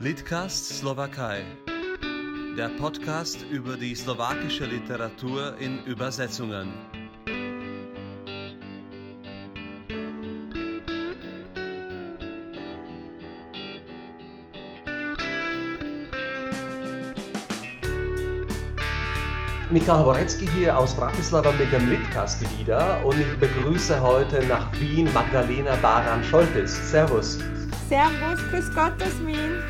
[0.00, 1.42] Litcast Slowakei.
[2.56, 6.72] Der Podcast über die slowakische Literatur in Übersetzungen.
[19.70, 25.12] Michael Horecki hier aus Bratislava mit dem Litcast wieder und ich begrüße heute nach Wien
[25.12, 26.88] Magdalena Baran-Scholtes.
[26.88, 27.40] Servus.
[27.88, 29.60] Servus, grüß Gott aus Wien.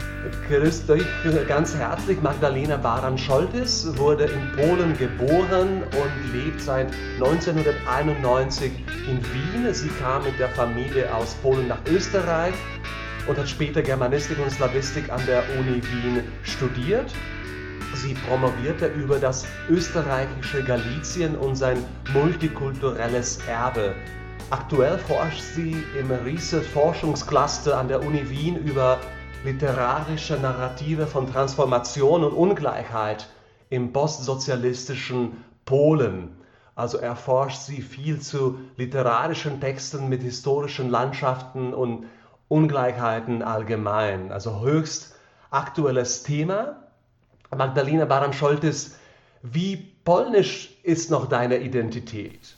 [0.48, 1.04] Grüßt euch
[1.46, 2.20] ganz herzlich.
[2.20, 8.72] Magdalena Baran-Scholtes wurde in Polen geboren und lebt seit 1991
[9.08, 9.72] in Wien.
[9.72, 12.54] Sie kam mit der Familie aus Polen nach Österreich
[13.26, 17.12] und hat später Germanistik und Slawistik an der Uni Wien studiert.
[17.94, 21.78] Sie promovierte über das österreichische Galizien und sein
[22.12, 23.94] multikulturelles Erbe.
[24.50, 28.98] Aktuell forscht sie im Research-Forschungscluster an der Uni Wien über
[29.44, 33.28] literarische Narrative von Transformation und Ungleichheit
[33.70, 36.36] im postsozialistischen Polen.
[36.74, 42.06] Also erforscht sie viel zu literarischen Texten mit historischen Landschaften und
[42.48, 44.32] Ungleichheiten allgemein.
[44.32, 45.14] Also höchst
[45.50, 46.82] aktuelles Thema.
[47.56, 48.96] Magdalena Baran-Scholtes,
[49.42, 52.56] wie polnisch ist noch deine Identität?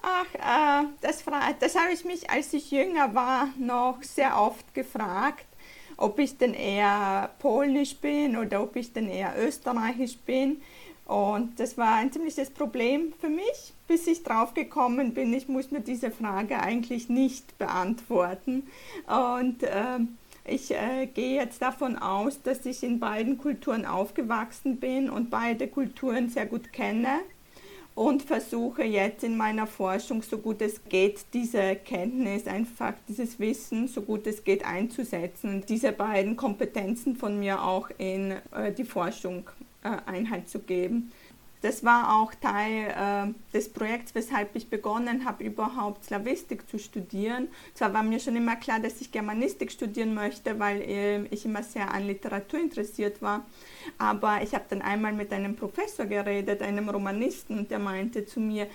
[0.00, 1.24] Ach, äh, das,
[1.60, 5.46] das habe ich mich, als ich jünger war, noch sehr oft gefragt,
[6.02, 10.60] ob ich denn eher polnisch bin oder ob ich denn eher österreichisch bin.
[11.06, 15.70] Und das war ein ziemliches Problem für mich, bis ich drauf gekommen bin, ich muss
[15.70, 18.64] mir diese Frage eigentlich nicht beantworten.
[19.06, 20.00] Und äh,
[20.44, 25.68] ich äh, gehe jetzt davon aus, dass ich in beiden Kulturen aufgewachsen bin und beide
[25.68, 27.20] Kulturen sehr gut kenne
[27.94, 33.88] und versuche jetzt in meiner Forschung, so gut es geht, diese Kenntnis, einfach dieses Wissen,
[33.88, 38.84] so gut es geht, einzusetzen und diese beiden Kompetenzen von mir auch in äh, die
[38.84, 39.50] Forschung
[39.82, 41.12] äh, Einhalt zu geben.
[41.62, 47.48] Das war auch Teil äh, des Projekts, weshalb ich begonnen habe, überhaupt Slavistik zu studieren.
[47.74, 51.62] Zwar war mir schon immer klar, dass ich Germanistik studieren möchte, weil äh, ich immer
[51.62, 53.46] sehr an Literatur interessiert war.
[53.96, 58.40] Aber ich habe dann einmal mit einem Professor geredet, einem Romanisten, und der meinte zu
[58.40, 58.68] mir, äh,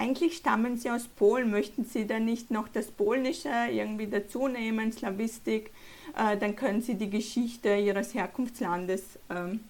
[0.00, 4.90] eigentlich stammen Sie aus Polen, möchten Sie da nicht noch das Polnische irgendwie dazu nehmen,
[4.90, 5.70] Slavistik?
[6.16, 9.60] Äh, dann können Sie die Geschichte Ihres Herkunftslandes ähm,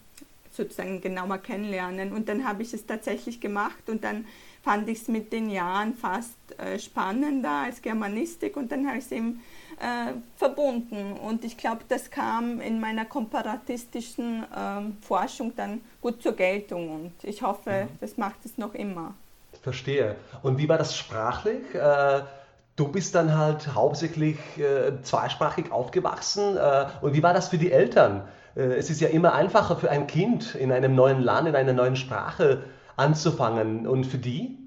[0.55, 2.13] sozusagen genauer kennenlernen.
[2.13, 4.25] Und dann habe ich es tatsächlich gemacht und dann
[4.63, 9.05] fand ich es mit den Jahren fast äh, spannender als Germanistik und dann habe ich
[9.05, 9.43] es eben
[9.79, 11.13] äh, verbunden.
[11.13, 17.13] Und ich glaube, das kam in meiner komparatistischen äh, Forschung dann gut zur Geltung und
[17.23, 17.99] ich hoffe, mhm.
[18.01, 19.15] das macht es noch immer.
[19.63, 20.17] Verstehe.
[20.43, 21.75] Und wie war das sprachlich?
[21.75, 22.23] Äh,
[22.77, 26.57] du bist dann halt hauptsächlich äh, zweisprachig aufgewachsen.
[26.57, 28.27] Äh, und wie war das für die Eltern?
[28.57, 31.73] Äh, es ist ja immer einfacher für ein Kind in einem neuen Land, in einer
[31.73, 32.65] neuen Sprache
[32.97, 33.87] anzufangen.
[33.87, 34.59] Und für die?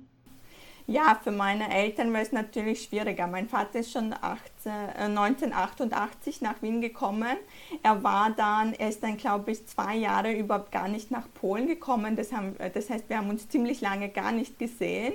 [0.89, 3.27] Ja, für meine Eltern war es natürlich schwieriger.
[3.27, 7.35] Mein Vater ist schon 18, äh, 1988 nach Wien gekommen.
[7.83, 11.67] Er war dann, er ist dann, glaube ich, zwei Jahre überhaupt gar nicht nach Polen
[11.67, 12.15] gekommen.
[12.15, 15.13] Das, haben, äh, das heißt, wir haben uns ziemlich lange gar nicht gesehen.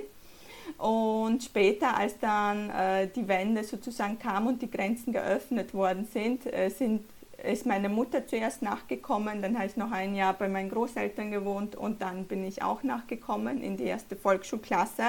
[0.77, 6.45] Und später, als dann äh, die Wende sozusagen kam und die Grenzen geöffnet worden sind,
[6.53, 7.01] äh, sind
[7.43, 11.75] ist meine Mutter zuerst nachgekommen, dann habe ich noch ein Jahr bei meinen Großeltern gewohnt
[11.75, 15.03] und dann bin ich auch nachgekommen in die erste Volksschulklasse.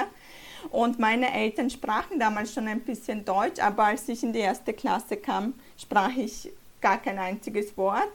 [0.69, 4.73] Und meine Eltern sprachen damals schon ein bisschen Deutsch, aber als ich in die erste
[4.73, 6.51] Klasse kam, sprach ich
[6.81, 8.11] gar kein einziges Wort.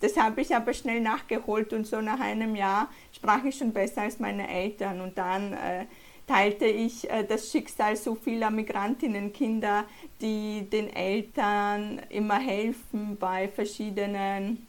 [0.00, 4.02] Das habe ich aber schnell nachgeholt und so nach einem Jahr sprach ich schon besser
[4.02, 5.00] als meine Eltern.
[5.00, 5.86] Und dann äh,
[6.26, 9.84] teilte ich äh, das Schicksal so vieler Migrantinnenkinder,
[10.20, 14.66] die den Eltern immer helfen bei verschiedenen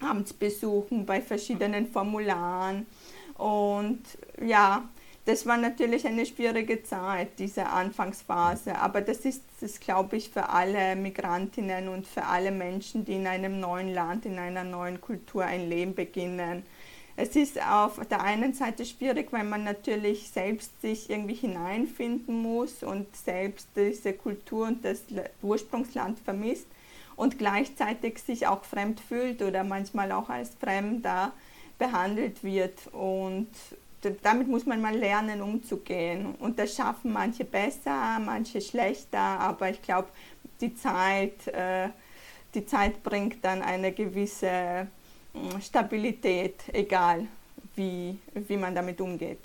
[0.00, 2.86] Amtsbesuchen, bei verschiedenen Formularen.
[3.36, 4.02] Und
[4.44, 4.88] ja,
[5.26, 8.76] das war natürlich eine schwierige Zeit, diese Anfangsphase.
[8.76, 13.26] Aber das ist, das glaube ich, für alle Migrantinnen und für alle Menschen, die in
[13.26, 16.64] einem neuen Land, in einer neuen Kultur ein Leben beginnen
[17.20, 22.82] es ist auf der einen Seite schwierig, weil man natürlich selbst sich irgendwie hineinfinden muss
[22.82, 25.02] und selbst diese Kultur und das
[25.42, 26.66] Ursprungsland vermisst
[27.16, 31.32] und gleichzeitig sich auch fremd fühlt oder manchmal auch als Fremder
[31.78, 32.86] behandelt wird.
[32.92, 33.48] Und
[34.22, 36.34] damit muss man mal lernen, umzugehen.
[36.38, 40.08] Und das schaffen manche besser, manche schlechter, aber ich glaube,
[40.62, 41.90] die Zeit, äh,
[42.54, 44.88] die Zeit bringt dann eine gewisse
[45.60, 47.26] Stabilität, egal
[47.76, 49.40] wie, wie man damit umgeht.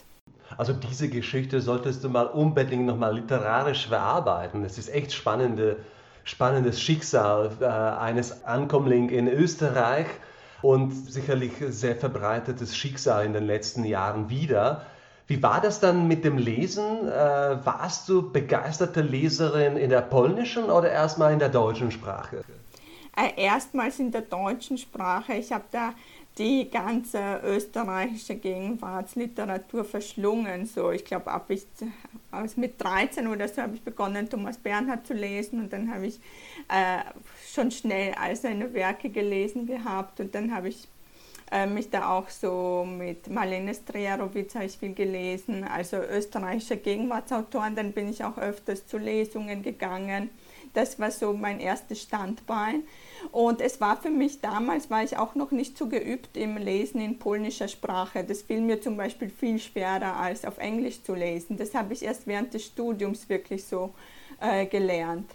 [0.57, 4.63] Also diese Geschichte solltest du mal unbedingt nochmal literarisch verarbeiten.
[4.63, 5.77] Es ist echt spannende
[6.25, 10.07] spannendes Schicksal äh, eines Ankömmlings in Österreich
[10.61, 14.81] und sicherlich sehr verbreitetes Schicksal in den letzten Jahren wieder.
[15.27, 17.07] Wie war das dann mit dem Lesen?
[17.07, 22.43] Äh, warst du begeisterte Leserin in der polnischen oder erstmal in der deutschen Sprache?
[23.15, 25.33] Äh, erstmals in der deutschen Sprache.
[25.35, 25.93] Ich habe da
[26.37, 30.65] die ganze österreichische Gegenwartsliteratur verschlungen.
[30.65, 31.65] So, ich glaube, ab ich
[32.31, 36.07] also mit 13 oder so habe ich begonnen, Thomas Bernhard zu lesen und dann habe
[36.07, 36.19] ich
[36.67, 36.99] äh,
[37.53, 40.89] schon schnell all seine Werke gelesen gehabt und dann habe ich
[41.51, 47.75] äh, mich da auch so mit Marlene Strejarowitz habe ich viel gelesen, also österreichische Gegenwartsautoren,
[47.75, 50.29] dann bin ich auch öfters zu Lesungen gegangen.
[50.73, 52.83] Das war so mein erstes Standbein.
[53.31, 56.99] Und es war für mich damals, war ich auch noch nicht so geübt im Lesen
[56.99, 58.25] in polnischer Sprache.
[58.25, 61.55] Das fiel mir zum Beispiel viel schwerer als auf Englisch zu lesen.
[61.55, 63.93] Das habe ich erst während des Studiums wirklich so
[64.41, 65.31] äh, gelernt.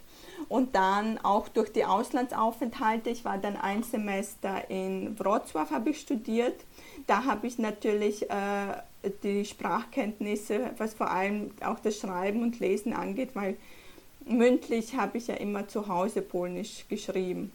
[0.49, 6.01] Und dann auch durch die Auslandsaufenthalte, ich war dann ein Semester in Wrocław, habe ich
[6.01, 6.65] studiert.
[7.07, 8.75] Da habe ich natürlich äh,
[9.23, 13.57] die Sprachkenntnisse, was vor allem auch das Schreiben und Lesen angeht, weil
[14.27, 17.53] mündlich habe ich ja immer zu Hause Polnisch geschrieben.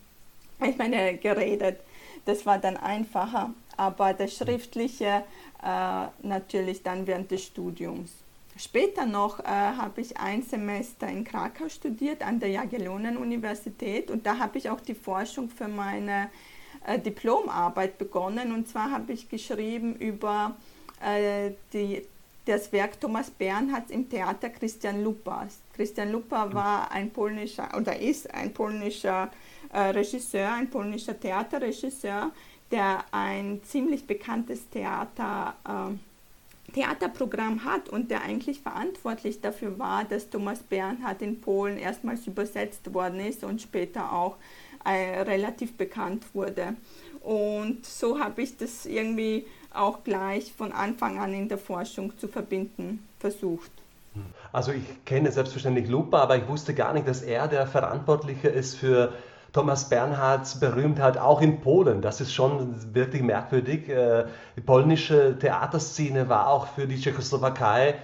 [0.63, 1.79] Ich meine, geredet.
[2.25, 5.23] Das war dann einfacher, aber das Schriftliche
[5.63, 8.11] äh, natürlich dann während des Studiums.
[8.57, 14.37] Später noch äh, habe ich ein Semester in Krakau studiert an der Jagiellonen-Universität und da
[14.39, 16.29] habe ich auch die Forschung für meine
[16.85, 18.53] äh, Diplomarbeit begonnen.
[18.53, 20.55] Und zwar habe ich geschrieben über
[21.03, 22.03] äh, die,
[22.45, 25.59] das Werk Thomas Bernhards im Theater Christian Lupas.
[25.73, 29.31] Christian Lupa war ein polnischer oder ist ein polnischer
[29.73, 32.31] äh, Regisseur, ein polnischer Theaterregisseur,
[32.71, 35.95] der ein ziemlich bekanntes Theater äh,
[36.75, 42.93] Theaterprogramm hat und der eigentlich verantwortlich dafür war, dass Thomas Bernhard in Polen erstmals übersetzt
[42.93, 44.35] worden ist und später auch
[44.83, 46.75] äh, relativ bekannt wurde.
[47.21, 52.27] Und so habe ich das irgendwie auch gleich von Anfang an in der Forschung zu
[52.27, 53.71] verbinden versucht.
[54.51, 58.75] Also ich kenne selbstverständlich Lupa, aber ich wusste gar nicht, dass er der Verantwortliche ist
[58.75, 59.13] für
[59.55, 62.01] Thomas Bernhards Berühmtheit auch in Polen.
[62.01, 63.87] Das ist schon wirklich merkwürdig.
[63.87, 64.25] Äh,
[64.57, 67.95] die polnische Theaterszene war auch für die Tschechoslowakei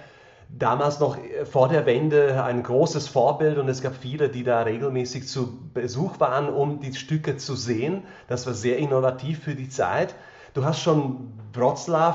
[0.48, 4.62] damals noch äh, vor der Wende ein großes Vorbild und es gab viele, die da
[4.62, 8.04] regelmäßig zu Besuch waren, um die Stücke zu sehen.
[8.28, 10.14] Das war sehr innovativ für die Zeit.
[10.54, 12.14] Du hast schon Wroclaw,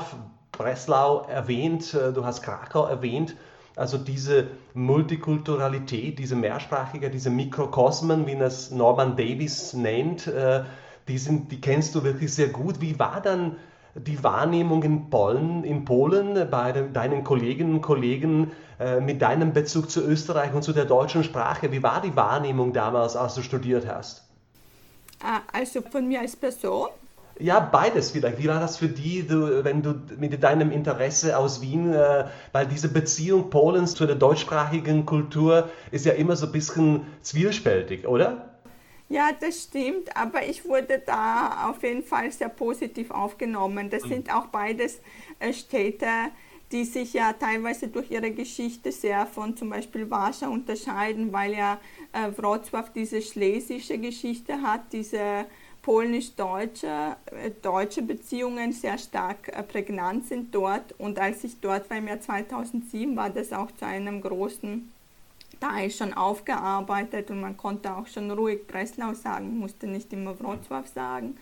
[0.50, 3.36] Breslau erwähnt, äh, du hast Krakau erwähnt.
[3.78, 10.64] Also diese Multikulturalität, diese Mehrsprachige, diese Mikrokosmen, wie das Norman Davis nennt, äh,
[11.06, 12.80] die, sind, die kennst du wirklich sehr gut.
[12.80, 13.56] Wie war dann
[13.94, 19.90] die Wahrnehmung in Polen, in Polen bei deinen Kolleginnen und Kollegen äh, mit deinem Bezug
[19.90, 21.70] zu Österreich und zu der deutschen Sprache?
[21.70, 24.28] Wie war die Wahrnehmung damals, als du studiert hast?
[25.22, 26.88] Ah, also von mir als Person
[27.40, 28.38] ja, beides vielleicht.
[28.38, 32.66] Wie war das für die, du, wenn du mit deinem Interesse aus Wien, äh, weil
[32.66, 38.48] diese Beziehung Polens zu der deutschsprachigen Kultur ist ja immer so ein bisschen zwiespältig, oder?
[39.08, 43.88] Ja, das stimmt, aber ich wurde da auf jeden Fall sehr positiv aufgenommen.
[43.88, 44.08] Das mhm.
[44.08, 45.00] sind auch beides
[45.38, 46.06] äh, Städte,
[46.72, 51.78] die sich ja teilweise durch ihre Geschichte sehr von zum Beispiel Warschau unterscheiden, weil ja
[52.12, 55.46] äh, Wrocław diese schlesische Geschichte hat, diese
[55.82, 60.94] polnisch-deutsche äh, deutsche Beziehungen sehr stark äh, prägnant sind dort.
[60.98, 64.90] Und als ich dort war im Jahr 2007, war das auch zu einem großen
[65.60, 70.86] Teil schon aufgearbeitet und man konnte auch schon ruhig Breslau sagen, musste nicht immer Wrocław
[70.86, 71.36] sagen.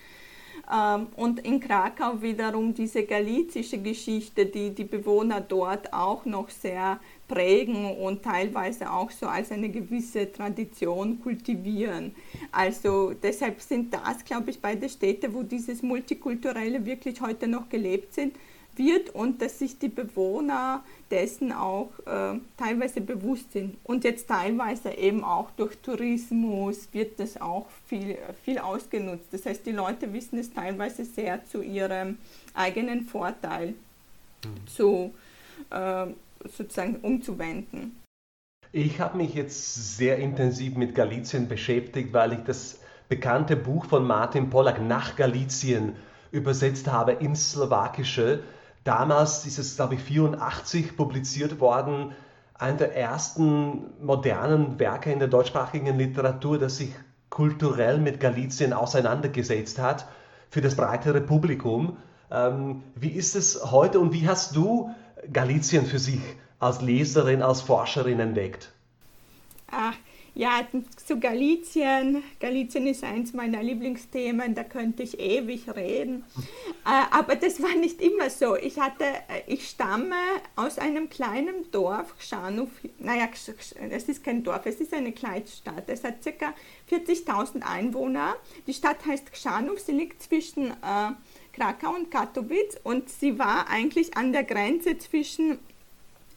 [0.72, 6.98] Ähm, und in Krakau wiederum diese galizische Geschichte, die die Bewohner dort auch noch sehr
[7.28, 12.14] prägen und teilweise auch so als eine gewisse Tradition kultivieren.
[12.52, 18.14] Also deshalb sind das, glaube ich, beide Städte, wo dieses Multikulturelle wirklich heute noch gelebt
[18.14, 18.34] sind,
[18.76, 23.76] wird und dass sich die Bewohner dessen auch äh, teilweise bewusst sind.
[23.84, 29.26] Und jetzt teilweise eben auch durch Tourismus wird das auch viel, viel ausgenutzt.
[29.32, 32.18] Das heißt, die Leute wissen es teilweise sehr zu ihrem
[32.54, 34.66] eigenen Vorteil mhm.
[34.66, 35.14] zu
[35.70, 36.06] äh,
[36.44, 38.02] sozusagen umzuwenden.
[38.72, 44.06] Ich habe mich jetzt sehr intensiv mit Galizien beschäftigt, weil ich das bekannte Buch von
[44.06, 45.96] Martin Pollack nach Galizien
[46.30, 48.42] übersetzt habe ins Slowakische.
[48.84, 52.12] Damals ist es, glaube ich, 84 publiziert worden.
[52.54, 56.90] Einer der ersten modernen Werke in der deutschsprachigen Literatur, das sich
[57.30, 60.06] kulturell mit Galizien auseinandergesetzt hat
[60.50, 61.96] für das breitere Publikum.
[62.30, 64.90] Ähm, wie ist es heute und wie hast du
[65.32, 66.20] Galizien für sich
[66.58, 68.70] als Leserin, als Forscherin entdeckt?
[69.70, 69.94] Ach,
[70.38, 70.66] Ja,
[71.06, 72.22] zu Galizien.
[72.40, 76.24] Galizien ist eins meiner Lieblingsthemen, da könnte ich ewig reden.
[76.84, 78.54] Äh, aber das war nicht immer so.
[78.54, 80.14] Ich, hatte, äh, ich stamme
[80.54, 82.68] aus einem kleinen Dorf, Gschanów.
[82.98, 83.28] Naja,
[83.90, 85.84] es ist kein Dorf, es ist eine Kleinstadt.
[85.88, 86.52] Es hat ca.
[86.90, 88.36] 40.000 Einwohner.
[88.66, 91.12] Die Stadt heißt Gschanów, sie liegt zwischen äh,
[91.56, 95.58] Krakau und Katowice und sie war eigentlich an der Grenze zwischen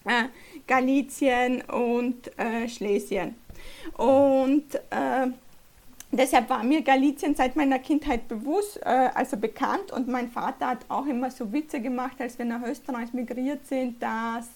[0.06, 0.26] äh,
[0.66, 3.36] Galizien und äh, Schlesien.
[3.98, 5.28] Und äh,
[6.12, 9.92] deshalb war mir Galizien seit meiner Kindheit bewusst, äh, also bekannt.
[9.92, 14.02] Und mein Vater hat auch immer so Witze gemacht, als wir nach Österreich migriert sind,
[14.02, 14.48] dass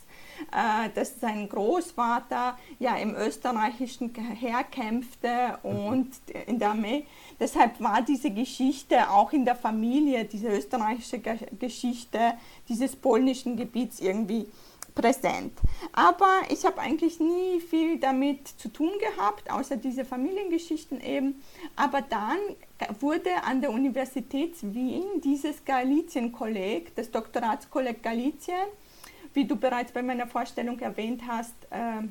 [0.96, 6.10] dass sein Großvater ja im österreichischen Heer kämpfte und
[6.48, 7.06] in der Armee.
[7.40, 11.20] Deshalb war diese Geschichte auch in der Familie, diese österreichische
[11.60, 12.34] Geschichte
[12.70, 14.48] dieses polnischen Gebiets irgendwie
[14.94, 15.54] präsent.
[15.92, 21.42] Aber ich habe eigentlich nie viel damit zu tun gehabt, außer diese Familiengeschichten eben.
[21.76, 22.38] Aber dann
[23.00, 28.68] wurde an der Universität Wien dieses Galizien-Kolleg, das Doktoratskolleg Galizien,
[29.34, 32.08] wie du bereits bei meiner Vorstellung erwähnt hast, äh,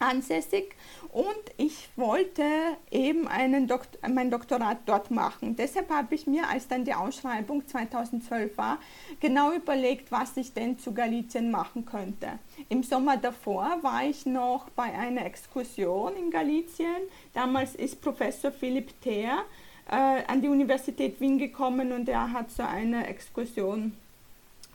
[0.00, 0.74] ansässig
[1.12, 2.42] und ich wollte
[2.90, 5.56] eben einen Dokt mein Doktorat dort machen.
[5.56, 8.78] Deshalb habe ich mir, als dann die Ausschreibung 2012 war,
[9.20, 12.38] genau überlegt, was ich denn zu Galizien machen könnte.
[12.68, 17.02] Im Sommer davor war ich noch bei einer Exkursion in Galizien.
[17.34, 19.44] Damals ist Professor Philipp Theer
[19.90, 23.92] äh, an die Universität Wien gekommen und er hat so eine Exkursion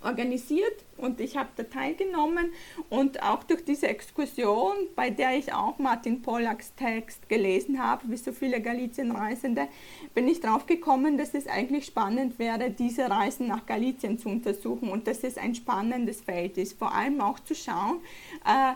[0.02, 2.52] organisiert und ich habe da teilgenommen.
[2.90, 8.18] Und auch durch diese Exkursion, bei der ich auch Martin Pollacks Text gelesen habe, wie
[8.18, 9.68] so viele Galizienreisende,
[10.14, 14.90] bin ich drauf gekommen, dass es eigentlich spannend wäre, diese Reisen nach Galizien zu untersuchen
[14.90, 18.00] und dass es ein spannendes Feld ist, vor allem auch zu schauen,
[18.46, 18.74] äh,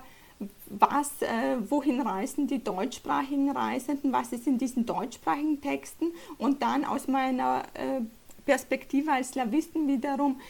[0.67, 6.85] was, äh, wohin reisen die deutschsprachigen Reisenden, was ist in diesen deutschsprachigen Texten und dann
[6.85, 8.01] aus meiner äh,
[8.49, 10.41] Perspektive als Slawisten wiederum,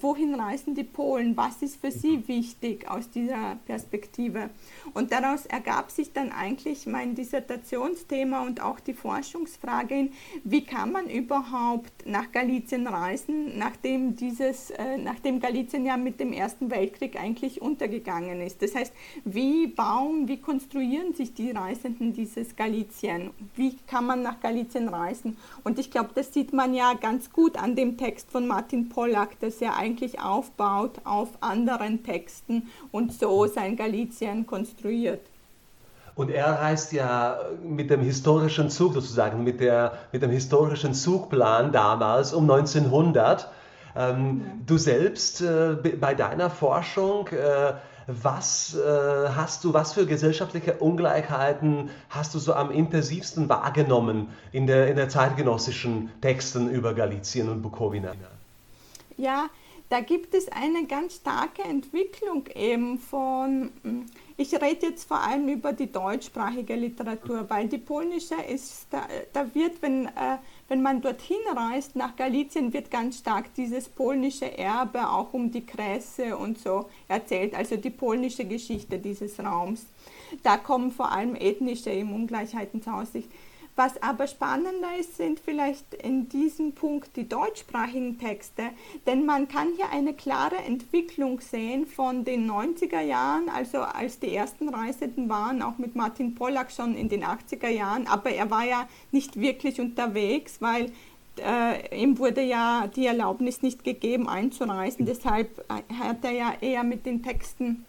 [0.00, 2.28] wohin reisen die Polen, was ist für sie mhm.
[2.28, 4.48] wichtig aus dieser Perspektive.
[4.94, 10.08] Und daraus ergab sich dann eigentlich mein Dissertationsthema und auch die Forschungsfrage,
[10.44, 16.32] wie kann man überhaupt nach Galizien reisen, nachdem, dieses, äh, nachdem Galizien ja mit dem
[16.32, 18.62] Ersten Weltkrieg eigentlich untergegangen ist.
[18.62, 18.94] Das heißt,
[19.26, 23.28] wie bauen, wie konstruieren sich die Reisenden dieses Galizien?
[23.56, 25.36] Wie kann man nach Galizien reisen?
[25.64, 28.88] Und ich glaube, das sieht man ja ganz gut gut an dem Text von Martin
[28.88, 35.22] Pollack, dass er eigentlich aufbaut auf anderen Texten und so sein Galizien konstruiert.
[36.14, 41.72] Und er reist ja mit dem historischen Zug sozusagen, mit, der, mit dem historischen Zugplan
[41.72, 43.50] damals um 1900.
[43.96, 44.52] Ähm, ja.
[44.64, 47.72] Du selbst äh, bei deiner Forschung äh,
[48.06, 54.66] was äh, hast du, was für gesellschaftliche Ungleichheiten hast du so am intensivsten wahrgenommen in
[54.66, 58.12] der, in der zeitgenössischen Texten über Galizien und Bukowina?
[59.16, 59.50] Ja,
[59.88, 63.70] da gibt es eine ganz starke Entwicklung eben von,
[64.38, 69.54] ich rede jetzt vor allem über die deutschsprachige Literatur, weil die polnische ist, da, da
[69.54, 70.38] wird, wenn äh,
[70.72, 75.66] wenn man dorthin reist, nach Galizien, wird ganz stark dieses polnische Erbe auch um die
[75.66, 79.84] Kresse und so erzählt, also die polnische Geschichte dieses Raums.
[80.42, 83.28] Da kommen vor allem ethnische Ungleichheiten zur Aussicht.
[83.74, 88.64] Was aber spannender ist, sind vielleicht in diesem Punkt die deutschsprachigen Texte,
[89.06, 94.34] denn man kann hier eine klare Entwicklung sehen von den 90er Jahren, also als die
[94.34, 98.64] ersten Reisenden waren, auch mit Martin Pollack schon in den 80er Jahren, aber er war
[98.64, 100.92] ja nicht wirklich unterwegs, weil
[101.38, 106.84] äh, ihm wurde ja die Erlaubnis nicht gegeben einzureisen, deshalb äh, hat er ja eher
[106.84, 107.86] mit den Texten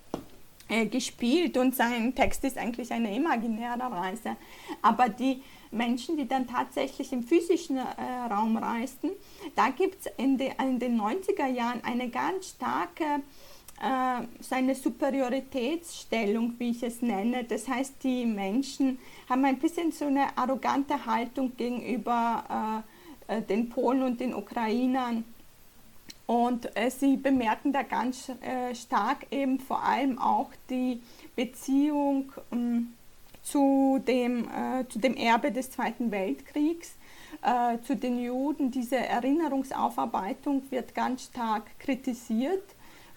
[0.69, 1.57] äh, gespielt.
[1.57, 4.37] Und sein Text ist eigentlich eine imaginäre Reise.
[4.81, 5.41] Aber die
[5.73, 7.83] Menschen, die dann tatsächlich im physischen äh,
[8.29, 9.11] Raum reisten.
[9.55, 13.03] Da gibt es in, in, den 90er Jahren eine ganz starke
[13.81, 17.43] äh, seine Superioritätsstellung, wie ich es nenne.
[17.43, 22.83] Das heißt, die Menschen haben ein bisschen so eine arrogante Haltung gegenüber
[23.27, 25.25] äh, äh den Polen und den Ukrainern.
[26.25, 31.01] Und äh, sie bemerken da ganz äh, stark eben vor allem auch die
[31.35, 32.93] Beziehung ähm,
[33.43, 36.95] zu dem, äh, zu dem Erbe des Zweiten Weltkriegs,
[37.41, 38.71] äh, zu den Juden.
[38.71, 42.63] Diese Erinnerungsaufarbeitung wird ganz stark kritisiert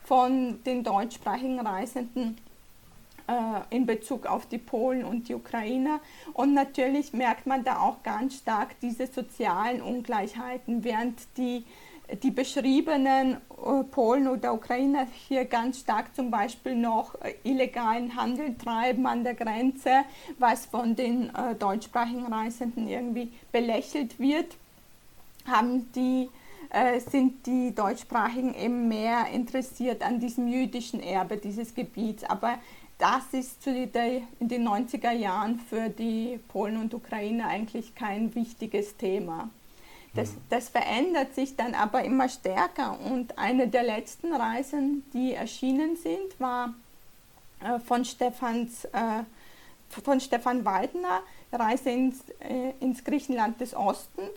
[0.04, 2.36] von den deutschsprachigen Reisenden
[3.28, 6.00] äh, in Bezug auf die Polen und die Ukrainer.
[6.32, 11.64] Und natürlich merkt man da auch ganz stark diese sozialen Ungleichheiten, während die
[12.22, 18.56] die beschriebenen äh, Polen oder Ukrainer hier ganz stark zum Beispiel noch äh, illegalen Handel
[18.56, 20.04] treiben an der Grenze,
[20.38, 24.56] was von den äh, deutschsprachigen Reisenden irgendwie belächelt wird,
[25.46, 26.28] haben die
[27.08, 32.24] sind die Deutschsprachigen eben mehr interessiert an diesem jüdischen Erbe dieses Gebiets.
[32.24, 32.58] Aber
[32.98, 39.48] das ist in den 90er Jahren für die Polen und Ukrainer eigentlich kein wichtiges Thema.
[40.16, 40.40] Das, mhm.
[40.50, 46.40] das, verändert sich dann aber immer stärker und eine der letzten Reisen, die erschienen sind,
[46.40, 46.74] war
[47.60, 49.24] äh, von, Stephans, äh,
[50.02, 51.20] von Stefan Waldner,
[51.52, 54.30] Reise ins, äh, ins Griechenland des Ostens.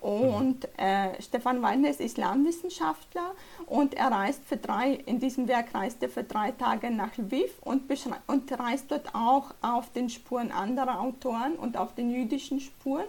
[0.00, 3.32] Und äh, Stefan Waldner ist Islamwissenschaftler
[3.66, 7.50] und er reist für drei, in diesem Werk reist er für drei Tage nach Lviv
[7.62, 7.82] und,
[8.26, 13.06] und reist dort auch auf den Spuren anderer Autoren und auf den jüdischen Spuren.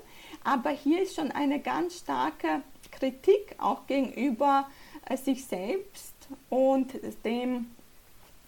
[0.48, 4.70] Aber hier ist schon eine ganz starke Kritik auch gegenüber
[5.06, 6.14] äh, sich selbst
[6.50, 6.94] und
[7.26, 7.68] dem,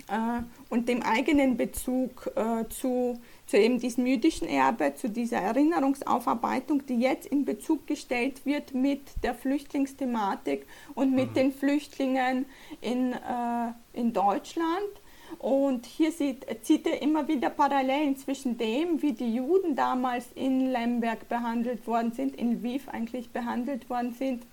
[0.08, 6.86] äh, und dem eigenen Bezug äh, zu, zu eben diesem jüdischen Erbe, zu dieser Erinnerungsaufarbeitung,
[6.86, 10.66] die jetzt in Bezug gestellt wird mit der Flüchtlingsthematik
[10.96, 11.34] und mit mhm.
[11.34, 12.46] den Flüchtlingen
[12.80, 15.02] in, äh, in Deutschland.
[15.38, 20.72] Und hier sieht, zieht er immer wieder Parallelen zwischen dem, wie die Juden damals in
[20.72, 24.44] Lemberg behandelt worden sind, in Lviv eigentlich behandelt worden sind,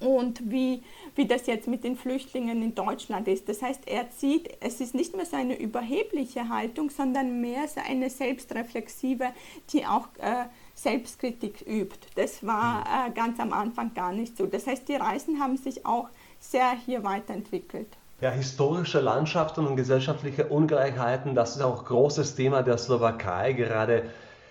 [0.00, 0.82] und wie,
[1.14, 3.48] wie das jetzt mit den Flüchtlingen in Deutschland ist.
[3.48, 7.80] Das heißt, er zieht, es ist nicht mehr so eine überhebliche Haltung, sondern mehr so
[7.86, 9.32] eine selbstreflexive,
[9.72, 11.98] die auch äh, Selbstkritik übt.
[12.14, 13.12] Das war mhm.
[13.12, 14.46] äh, ganz am Anfang gar nicht so.
[14.46, 17.88] Das heißt, die Reisen haben sich auch sehr hier weiterentwickelt.
[18.20, 23.54] Ja, historische Landschaften und gesellschaftliche Ungleichheiten, das ist auch ein großes Thema der Slowakei.
[23.54, 24.02] Gerade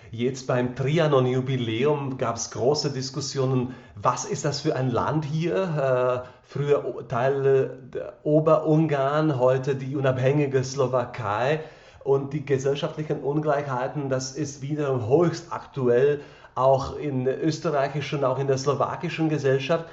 [0.09, 6.25] jetzt beim Trianon-Jubiläum gab es große Diskussionen, was ist das für ein Land hier?
[6.25, 11.59] Äh, früher Teil der Oberungarn, heute die unabhängige Slowakei.
[12.03, 16.21] Und die gesellschaftlichen Ungleichheiten, das ist wieder höchst aktuell,
[16.55, 19.85] auch in der österreichischen, auch in der slowakischen Gesellschaft.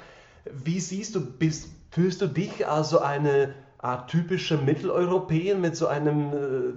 [0.51, 3.53] Wie siehst du, bist, fühlst du dich also eine
[3.95, 6.33] typische Mitteleuropäer mit so einem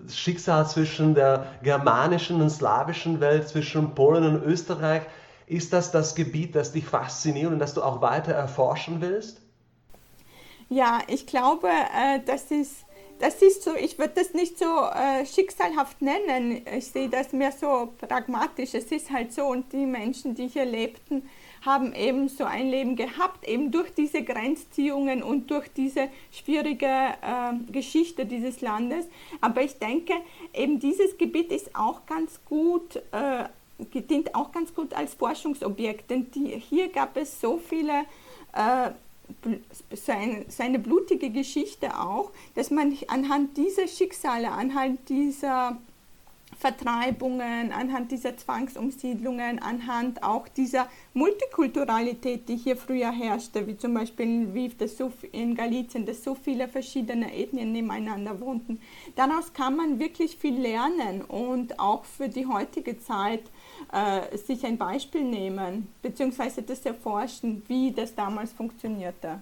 [0.07, 5.03] äh, Schicksal zwischen der germanischen und slawischen Welt, zwischen Polen und Österreich.
[5.47, 9.41] Ist das das Gebiet, das dich fasziniert und das du auch weiter erforschen willst?
[10.69, 12.85] Ja, ich glaube, äh, das ist
[13.21, 16.63] das ist so, ich würde das nicht so äh, schicksalhaft nennen.
[16.75, 18.73] Ich sehe das mehr so pragmatisch.
[18.73, 21.29] Es ist halt so und die Menschen, die hier lebten,
[21.63, 27.73] haben eben so ein Leben gehabt, eben durch diese Grenzziehungen und durch diese schwierige äh,
[27.73, 29.07] Geschichte dieses Landes.
[29.41, 30.15] Aber ich denke,
[30.55, 33.45] eben dieses Gebiet ist auch ganz gut, äh,
[33.95, 38.05] dient auch ganz gut als Forschungsobjekt, denn die, hier gab es so viele
[38.53, 38.91] äh,
[39.93, 45.79] seine, seine blutige Geschichte auch, dass man anhand dieser Schicksale, anhand dieser
[46.61, 54.27] Vertreibungen, anhand dieser Zwangsumsiedlungen, anhand auch dieser Multikulturalität, die hier früher herrschte, wie zum Beispiel
[54.27, 58.79] in Lviv, dass so, in Galizien, dass so viele verschiedene Ethnien nebeneinander wohnten.
[59.17, 63.45] Daraus kann man wirklich viel lernen und auch für die heutige Zeit
[63.91, 69.41] äh, sich ein Beispiel nehmen, beziehungsweise das erforschen, wie das damals funktionierte.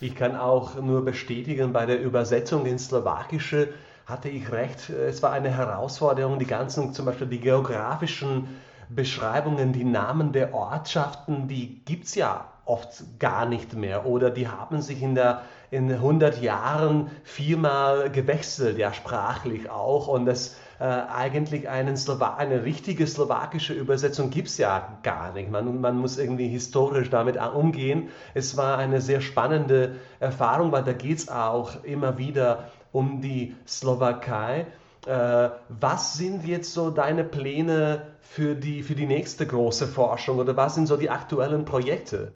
[0.00, 3.72] Ich kann auch nur bestätigen, bei der Übersetzung ins Slowakische
[4.10, 4.90] hatte ich recht.
[4.90, 8.48] Es war eine Herausforderung, die ganzen, zum Beispiel die geografischen
[8.88, 14.48] Beschreibungen, die Namen der Ortschaften, die gibt es ja oft gar nicht mehr oder die
[14.48, 20.84] haben sich in, der, in 100 Jahren viermal gewechselt, ja sprachlich auch und das äh,
[20.84, 21.96] eigentlich einen
[22.38, 25.50] eine richtige slowakische Übersetzung gibt es ja gar nicht.
[25.50, 28.08] Man, man muss irgendwie historisch damit umgehen.
[28.34, 33.56] Es war eine sehr spannende Erfahrung, weil da geht es auch immer wieder um die
[33.66, 34.66] Slowakei.
[35.06, 40.56] Äh, was sind jetzt so deine Pläne für die, für die nächste große Forschung oder
[40.56, 42.34] was sind so die aktuellen Projekte?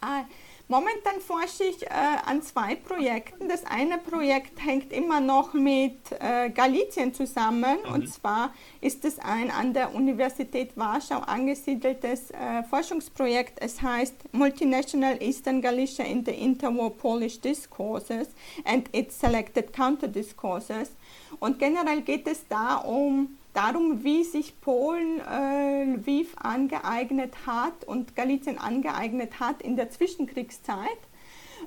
[0.00, 0.24] Ah,
[0.68, 1.90] Momentan forsche ich äh,
[2.24, 3.48] an zwei Projekten.
[3.48, 7.78] Das eine Projekt hängt immer noch mit äh, Galizien zusammen.
[7.86, 7.94] Mhm.
[7.94, 13.60] Und zwar ist es ein an der Universität Warschau angesiedeltes äh, Forschungsprojekt.
[13.60, 18.30] Es heißt Multinational Eastern Galicia in the Interwar Polish Discourses
[18.64, 20.90] and its Selected Counter Discourses.
[21.38, 28.14] Und generell geht es da um darum, wie sich Polen äh, Lviv angeeignet hat und
[28.14, 30.98] Galizien angeeignet hat in der Zwischenkriegszeit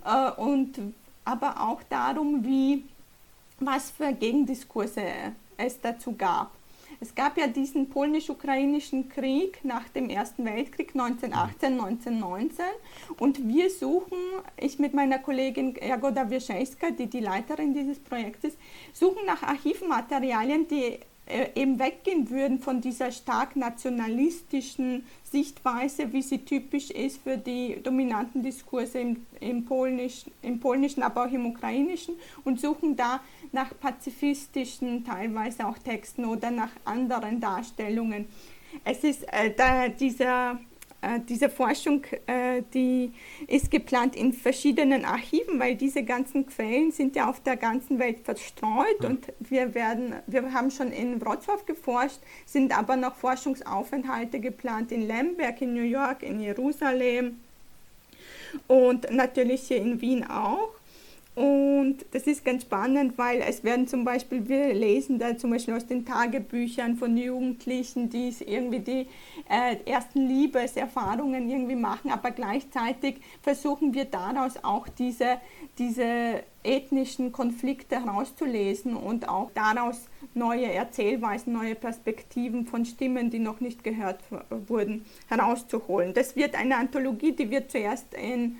[0.05, 0.79] äh, und
[1.25, 2.85] aber auch darum, wie,
[3.59, 5.03] was für Gegendiskurse
[5.57, 6.51] es dazu gab.
[7.01, 12.65] Es gab ja diesen polnisch-ukrainischen Krieg nach dem Ersten Weltkrieg 1918, 1919
[13.19, 14.17] und wir suchen,
[14.57, 18.57] ich mit meiner Kollegin Jagoda Wierzejska, die die Leiterin dieses Projektes,
[18.91, 20.99] suchen nach Archivmaterialien, die
[21.55, 28.41] eben weggehen würden von dieser stark nationalistischen Sichtweise, wie sie typisch ist für die dominanten
[28.41, 35.05] Diskurse im, im, Polnisch, im polnischen, aber auch im ukrainischen und suchen da nach pazifistischen,
[35.05, 38.27] teilweise auch Texten oder nach anderen Darstellungen.
[38.83, 40.68] Es ist äh, da dieser äh,
[41.29, 43.13] diese Forschung, äh, die
[43.47, 48.19] ist geplant in verschiedenen Archiven, weil diese ganzen Quellen sind ja auf der ganzen Welt
[48.19, 49.05] verstreut mhm.
[49.05, 55.07] und wir werden, wir haben schon in Wrocław geforscht, sind aber noch Forschungsaufenthalte geplant in
[55.07, 57.39] Lemberg, in New York, in Jerusalem
[58.67, 60.78] und natürlich hier in Wien auch.
[61.39, 65.73] Und das ist ganz spannend, weil es werden zum Beispiel, wir lesen da zum Beispiel
[65.73, 69.07] aus den Tagebüchern von Jugendlichen, die irgendwie die
[69.49, 75.39] äh, ersten Liebeserfahrungen irgendwie machen, aber gleichzeitig versuchen wir daraus auch diese,
[75.77, 83.61] diese ethnischen Konflikte herauszulesen und auch daraus neue Erzählweisen, neue Perspektiven von Stimmen, die noch
[83.61, 84.19] nicht gehört
[84.67, 86.13] wurden, herauszuholen.
[86.13, 88.57] Das wird eine Anthologie, die wird zuerst in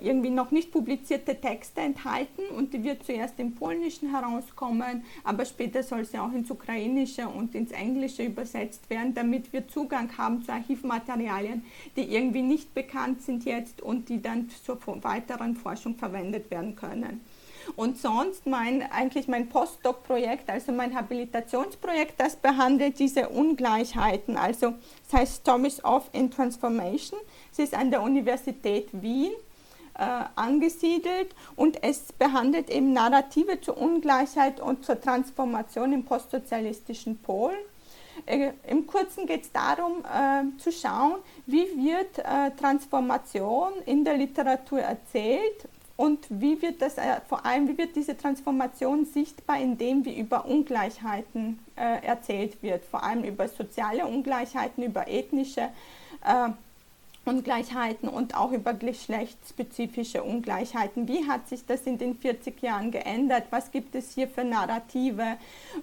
[0.00, 5.82] irgendwie noch nicht publizierte Texte enthalten und die wird zuerst im Polnischen herauskommen, aber später
[5.82, 10.52] soll sie auch ins Ukrainische und ins Englische übersetzt werden, damit wir Zugang haben zu
[10.52, 11.64] Archivmaterialien,
[11.96, 17.20] die irgendwie nicht bekannt sind jetzt und die dann zur weiteren Forschung verwendet werden können.
[17.76, 24.36] Und sonst mein, eigentlich mein Postdoc-Projekt, also mein Habilitationsprojekt, das behandelt diese Ungleichheiten.
[24.36, 24.74] Also
[25.06, 27.20] es heißt Stories of in Transformation.
[27.52, 29.49] Es ist an der Universität Wien äh,
[30.00, 37.58] angesiedelt und es behandelt eben Narrative zur Ungleichheit und zur Transformation im postsozialistischen Polen.
[38.26, 44.16] Äh, Im Kurzen geht es darum, äh, zu schauen, wie wird äh, Transformation in der
[44.16, 50.04] Literatur erzählt und wie wird das, äh, vor allem, wie wird diese Transformation sichtbar, indem
[50.04, 55.68] wie über Ungleichheiten äh, erzählt wird, vor allem über soziale Ungleichheiten, über ethnische
[57.24, 61.06] Ungleichheiten und auch über geschlechtsspezifische Ungleichheiten.
[61.06, 63.44] Wie hat sich das in den 40 Jahren geändert?
[63.50, 65.36] Was gibt es hier für Narrative?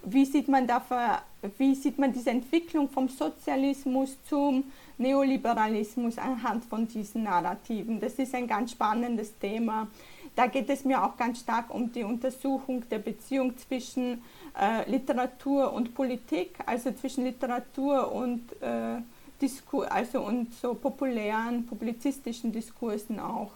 [0.04, 1.22] Wie sieht man, dafür,
[1.56, 4.64] wie sieht man diese Entwicklung vom Sozialismus zum
[4.98, 8.00] Neoliberalismus anhand von diesen Narrativen?
[8.00, 9.86] Das ist ein ganz spannendes Thema.
[10.34, 14.22] Da geht es mir auch ganz stark um die Untersuchung der Beziehung zwischen
[14.60, 19.00] äh, Literatur und Politik, also zwischen Literatur und äh,
[19.40, 23.52] Diskur also und so populären publizistischen Diskursen auch.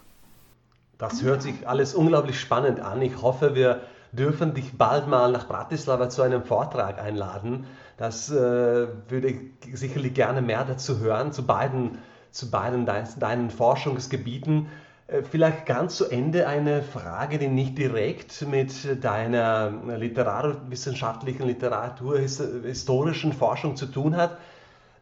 [0.99, 3.03] Das hört sich alles unglaublich spannend an.
[3.03, 3.81] Ich hoffe, wir
[4.13, 7.65] dürfen dich bald mal nach Bratislava zu einem Vortrag einladen.
[7.97, 11.99] Das äh, würde ich sicherlich gerne mehr dazu hören, zu beiden,
[12.31, 14.69] zu beiden dein, deinen Forschungsgebieten.
[15.09, 23.77] Äh, vielleicht ganz zu Ende eine Frage, die nicht direkt mit deiner literarwissenschaftlichen, literaturhistorischen Forschung
[23.77, 24.39] zu tun hat,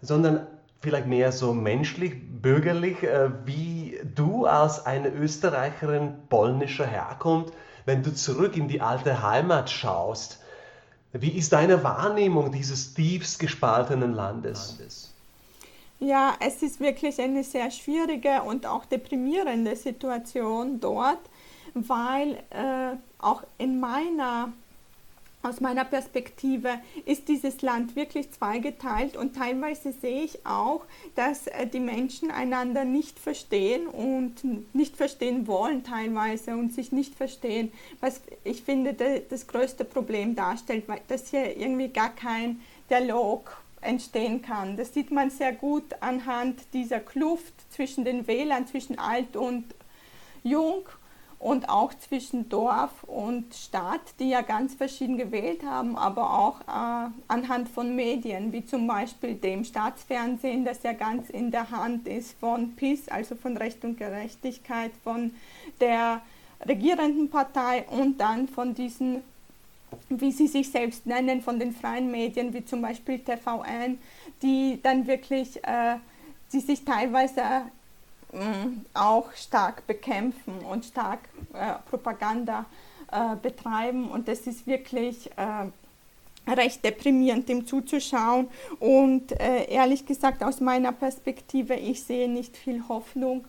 [0.03, 0.47] sondern
[0.81, 7.53] vielleicht mehr so menschlich, bürgerlich, äh, wie du als eine Österreicherin polnischer Herkunft,
[7.85, 10.41] wenn du zurück in die alte Heimat schaust,
[11.13, 14.79] wie ist deine Wahrnehmung dieses tiefst gespaltenen Landes?
[15.99, 21.19] Ja, es ist wirklich eine sehr schwierige und auch deprimierende Situation dort,
[21.75, 24.53] weil äh, auch in meiner
[25.43, 31.67] aus meiner Perspektive ist dieses Land wirklich zweigeteilt und teilweise sehe ich auch, dass äh,
[31.67, 38.21] die Menschen einander nicht verstehen und nicht verstehen wollen teilweise und sich nicht verstehen, was
[38.45, 38.95] ich finde
[39.29, 44.77] das größte Problem darstellt, weil das hier irgendwie gar kein Dialog entstehen kann.
[44.77, 49.65] Das sieht man sehr gut anhand dieser Kluft zwischen den Wählern, zwischen alt und
[50.43, 50.85] jung
[51.41, 57.11] und auch zwischen Dorf und Stadt, die ja ganz verschieden gewählt haben, aber auch äh,
[57.29, 62.39] anhand von Medien, wie zum Beispiel dem Staatsfernsehen, das ja ganz in der Hand ist
[62.39, 65.33] von PIS, also von Recht und Gerechtigkeit, von
[65.81, 66.21] der
[66.69, 69.23] regierenden Partei und dann von diesen,
[70.11, 73.99] wie sie sich selbst nennen, von den freien Medien, wie zum Beispiel TVN,
[74.43, 75.97] die dann wirklich, äh,
[76.53, 77.41] die sich teilweise
[78.95, 81.21] auch stark bekämpfen und stark
[81.53, 82.67] äh, Propaganda
[83.11, 84.11] äh, betreiben.
[84.11, 88.49] Und das ist wirklich äh, recht deprimierend, dem zuzuschauen.
[88.79, 93.45] Und äh, ehrlich gesagt, aus meiner Perspektive, ich sehe nicht viel Hoffnung.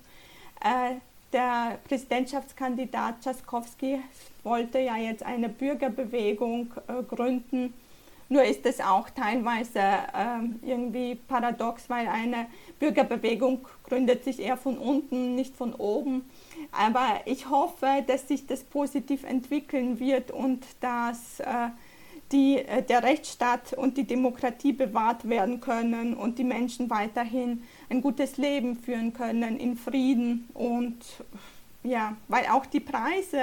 [0.64, 0.96] Äh,
[1.34, 4.00] der Präsidentschaftskandidat Tschaskowski
[4.44, 7.74] wollte ja jetzt eine Bürgerbewegung äh, gründen
[8.32, 12.48] Nur ist es auch teilweise äh, irgendwie paradox, weil eine
[12.80, 16.24] Bürgerbewegung gründet sich eher von unten, nicht von oben.
[16.72, 21.72] Aber ich hoffe, dass sich das positiv entwickeln wird und dass äh,
[22.32, 28.00] die, äh, der Rechtsstaat und die Demokratie bewahrt werden können und die Menschen weiterhin ein
[28.00, 31.04] gutes Leben führen können in Frieden und
[31.84, 33.40] ja, weil auch die Preise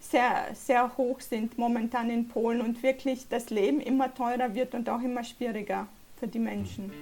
[0.00, 4.88] sehr, sehr hoch sind momentan in Polen und wirklich das Leben immer teurer wird und
[4.88, 5.86] auch immer schwieriger
[6.18, 6.92] für die Menschen.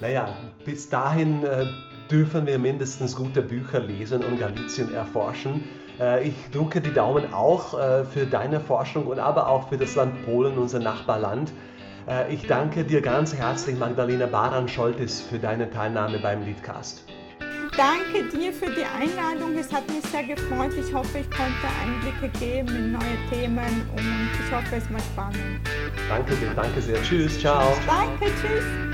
[0.00, 1.66] Naja, bis dahin äh,
[2.10, 5.64] dürfen wir mindestens gute Bücher lesen und Galizien erforschen.
[6.00, 9.94] Äh, ich drücke die Daumen auch äh, für deine Forschung und aber auch für das
[9.94, 11.52] Land Polen, unser Nachbarland.
[12.08, 17.04] Äh, ich danke dir ganz herzlich, Magdalena Baran-Scholtes, für deine Teilnahme beim Leadcast.
[17.76, 19.56] Danke dir für die Einladung.
[19.56, 20.72] Es hat mich sehr gefreut.
[20.78, 25.60] Ich hoffe, ich konnte Einblicke geben in neue Themen und ich hoffe, es war spannend.
[26.08, 27.02] Danke dir, danke sehr.
[27.02, 27.74] Tschüss, ciao.
[27.86, 28.91] Danke, tschüss.